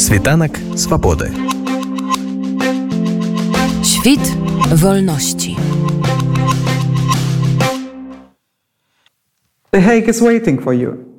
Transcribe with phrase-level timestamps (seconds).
[0.00, 1.30] Світанак свабоды.
[3.82, 4.20] Świt
[4.74, 5.56] wolności.
[9.72, 11.09] The Hague is waiting for you.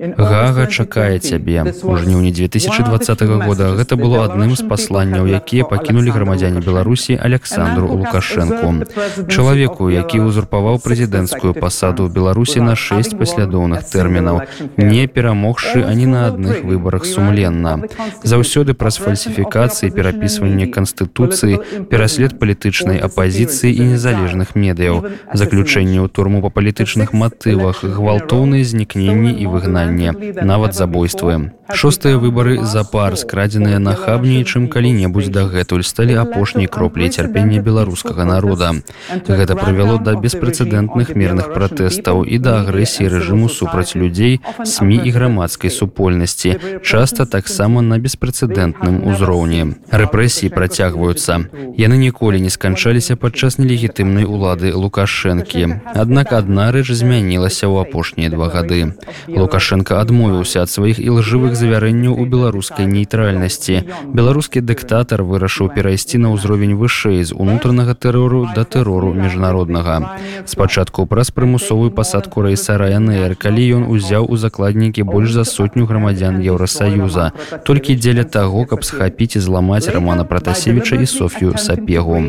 [0.00, 1.62] Гага чакае цябе.
[1.62, 3.76] У жніўні 2020 года.
[3.76, 8.88] гэта было адным з пасланняў якія пакінулі грамадзяне беларусі александру лукашэнку
[9.28, 14.42] чалавеку які ўзурпаваў прэзідэнцкую пасаду ў беларусі на 6 паслядоўных тэрмінаў
[14.76, 17.86] не перамогшы ані на адных выбарах сумленна.
[18.24, 25.06] заўсёды праз фальсіфікацыі перапісванне канстытуцыі пераслед палітычнай апазіцыі і незалежных медыяў.
[25.30, 31.52] Заключэнне ў турму па палітычных матывах гвалтоўныя знікненні і выгнанні паляванне нават забойствуем.
[31.72, 38.72] Шостыя выбары запар скрадзеныя нахабней чым калі-небудзь дагэтуль сталі апошняй кропляй цярпення беларускага народа.
[39.08, 45.70] Гэта прывяло да беспрэцэдэнтных мірных пратэстаў і да агрэсіі рэжыму супраць людзей сМ і грамадскай
[45.70, 49.80] супольнасці часта таксама на беспрэцэдэнтным узроўні.
[49.88, 51.48] Рэпрэсіі працягваюцца.
[51.80, 55.80] Яны ніколі не сканчаліся падчас нелегітымнай улады лукашэнкі.
[55.96, 58.92] Аднак адна рэч змянілася ў апошнія два гады.
[59.28, 66.32] Лукашенко лукашенко адмовіўся ад сваіх ілжывых завярэнняў у беларускай нейтральнасці беларускі дыктатар вырашыў перайсці на
[66.36, 70.20] ўзровень вышэй з унутранага тэрору да тэрору міжнароднага.
[70.44, 76.44] Спачатку праз прымусовую пасадку рэйса райнр калі ён узяў у закладнікі больш за сотню грамадзян
[76.44, 77.32] еўросаюза
[77.64, 82.20] толькі дзеля таго каб схапіць і зламаць романа пратасевіча і софію сапегу.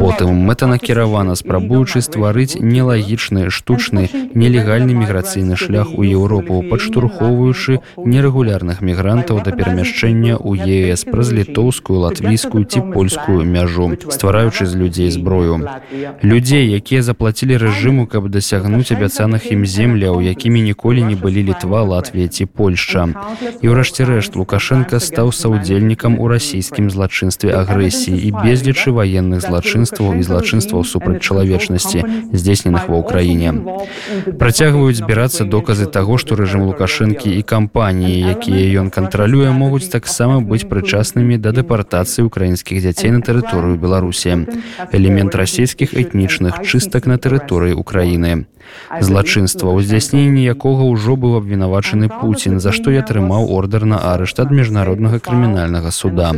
[0.00, 9.42] Потым мэтанакіравана спрабуючы стварыць нелагічны штучны нелегальны міграцыйны шлях у еўропу пачу падштурхоўваючы нерэгулярных мігрантаў
[9.42, 15.66] да перамяшчэння ў ЕС праз літоўскую латвійскую ці польскую мяжу ствараючы з людзей зброю.
[16.22, 22.30] Людзей якія заплацілі рэжыму каб дасягнуць абяцаных ім земляў якімі ніколі не былі літва Латвія
[22.30, 23.10] ці Польшча.
[23.58, 30.22] І ўрэшце рэшт лукашенко стаў саўдзельнікам у расійскім злачынстве агрэсіі і безлічы ваенных злачынстваў і
[30.22, 33.50] злачынстваў супраць чалавечнасці здзейсненых ва ўкраіне.
[34.38, 40.68] Працягваюць збірацца доказы таго што рэжым лукашэнкі і кампаніі якія ён кантралюе могуць таксама быць
[40.68, 44.44] прычаснымі да дэпартацыі украінскіх дзяцей на тэрыторыю беларусі.
[44.92, 48.44] Элемент расійскіх этнічных чыстак на тэрыторыі украіны
[49.00, 54.50] злачынства ўздзяйсненні якога ўжо быў абвінавачаны Пуін за што я атрымаў ордер на арышт ад
[54.50, 56.34] міжнароднага крымінальнага суда.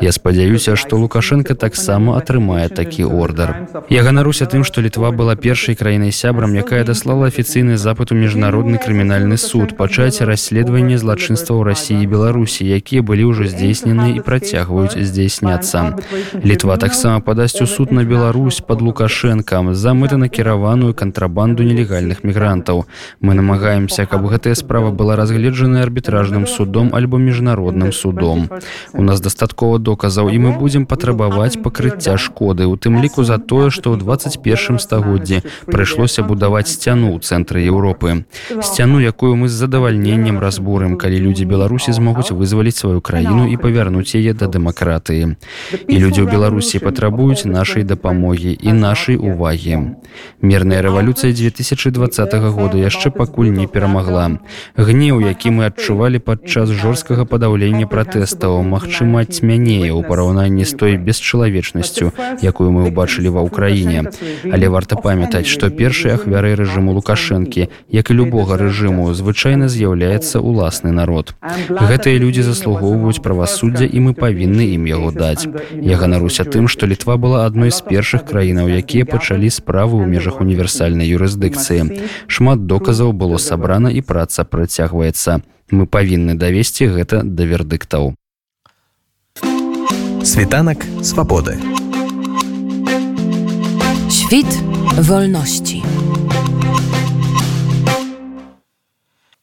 [0.00, 3.54] Я спадзяюся што лукашенко таксама атрымае такі ордер
[3.88, 8.78] я ганаруся тым што літва была першай краінай сябрам якая даслала афіцыйны запад у міжнародны
[8.78, 15.98] крымінальны суд пачаць расследаванне злачынства ў рассіі беларусі якія былі ўжо здзейснены і працягваюць здзейсняцца.
[16.44, 22.86] Літва таксама падасць у суд на Беларусь под лукашэнкам за мэтанакіраваную кантрабанду нелегальных мігрантаў
[23.20, 28.48] мы намагаемся каб гэтая справа была разгледжаная арбітражным судом альбо міжнародным судом.
[28.92, 32.64] У нас дастаткова доказаў і мы будзем патрабаваць пакрыцця шкоды.
[32.66, 38.24] У тым ліку за тое што ў 21 стагоддзі прыйшлося будаваць сцяну ў цэнтры Еўропы
[38.62, 44.14] сцяну якую мы з задавальненнем разбурым калі людзі беларусі змогуць вызваліць сваю краіну і павярнуць
[44.14, 49.98] яе да дэмакратыі і людзі ў беларусі патрабуюць нашай дапамогі і нашай увагі
[50.40, 54.38] мірная рэвалюцыя 2000 2020 года яшчэ пакуль не перамагла.
[54.76, 62.14] Гнеў, які мы адчувалі падчас жорсткага падаўлення пратэстаў, магчыма, цьмянее ў параўнанні з той бесчалавечнасцю,
[62.42, 64.06] якую мы ўбачылі ва ўкраіне.
[64.46, 70.94] Але варта памятаць, што першай ахвярай рэжыму лукашэнкі, як і любога рэжыму, звычайна з'яўляецца ўласны
[70.94, 71.34] народ.
[71.42, 75.50] Гэтыя людзі заслугоўваюць правасуддзя і мы павінны ім яго даць.
[75.74, 80.38] Я ганаруся тым, што літва была адной з першых краінаў, якія пачалі справы ў межах
[80.38, 82.08] універсальнай юрысдыкцыі юрысдыкцыі.
[82.26, 85.42] Шмат доказаў было сабрана і праца працягваецца.
[85.70, 88.14] Мы павінны давесці гэта да вердыктаў.
[90.24, 91.58] Світанак свабоды.
[94.10, 94.48] Świt
[94.96, 95.82] wolności.